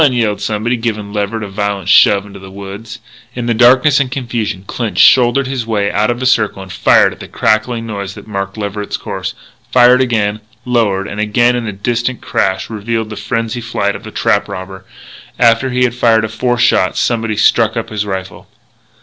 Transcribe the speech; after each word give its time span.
yelled 0.13 0.41
somebody, 0.41 0.75
giving 0.77 1.13
Leverett 1.13 1.43
a 1.43 1.47
violent 1.47 1.87
shove 1.87 2.25
into 2.25 2.39
the 2.39 2.49
woods. 2.49 2.97
In 3.35 3.45
the 3.45 3.53
darkness 3.53 3.99
and 3.99 4.09
confusion, 4.09 4.63
Clinch 4.65 4.97
shouldered 4.97 5.45
his 5.45 5.67
way 5.67 5.91
out 5.91 6.09
of 6.09 6.19
the 6.19 6.25
circle 6.25 6.63
and 6.63 6.73
fired 6.73 7.13
at 7.13 7.19
the 7.19 7.27
crackling 7.27 7.85
noise 7.85 8.15
that 8.15 8.25
marked 8.27 8.57
Leverett's 8.57 8.97
course, 8.97 9.35
fired 9.71 10.01
again, 10.01 10.39
lower, 10.65 11.05
and 11.05 11.19
again 11.19 11.55
as 11.55 11.65
a 11.65 11.71
distant 11.71 12.19
crash 12.19 12.67
revealed 12.67 13.11
the 13.11 13.15
frenzied 13.15 13.63
flight 13.63 13.95
of 13.95 14.01
the 14.03 14.09
trap 14.09 14.47
robber. 14.47 14.85
After 15.37 15.69
he 15.69 15.83
had 15.83 15.93
fired 15.93 16.25
a 16.25 16.29
fourth 16.29 16.61
shot, 16.61 16.97
somebody 16.97 17.37
struck 17.37 17.77
up 17.77 17.89
his 17.91 18.03
rifle. 18.03 18.47